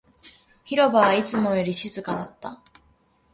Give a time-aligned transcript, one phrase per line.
[0.63, 2.59] 広場はいつもよりも静かだった